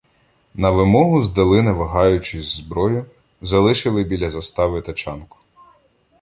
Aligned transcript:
На 0.55 0.71
вимогу 0.71 1.21
здали, 1.23 1.61
не 1.61 1.71
вагаючись, 1.71 2.55
зброю, 2.55 3.05
залишили 3.41 4.03
біля 4.03 4.29
застави 4.29 4.81
тачанку. 4.81 5.37